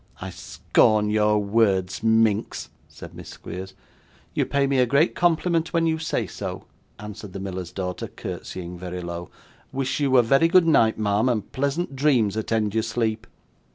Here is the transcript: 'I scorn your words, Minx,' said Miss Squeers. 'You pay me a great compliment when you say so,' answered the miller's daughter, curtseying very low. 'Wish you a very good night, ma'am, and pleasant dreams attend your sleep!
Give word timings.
'I 0.19 0.31
scorn 0.31 1.09
your 1.11 1.37
words, 1.37 2.01
Minx,' 2.01 2.71
said 2.89 3.13
Miss 3.13 3.29
Squeers. 3.29 3.75
'You 4.33 4.47
pay 4.47 4.65
me 4.65 4.79
a 4.79 4.87
great 4.87 5.13
compliment 5.13 5.73
when 5.73 5.85
you 5.85 5.99
say 5.99 6.25
so,' 6.25 6.65
answered 6.97 7.33
the 7.33 7.39
miller's 7.39 7.71
daughter, 7.71 8.07
curtseying 8.07 8.79
very 8.79 9.01
low. 9.03 9.29
'Wish 9.71 9.99
you 9.99 10.17
a 10.17 10.23
very 10.23 10.47
good 10.47 10.65
night, 10.65 10.97
ma'am, 10.97 11.29
and 11.29 11.51
pleasant 11.51 11.95
dreams 11.95 12.35
attend 12.35 12.73
your 12.73 12.81
sleep! 12.81 13.27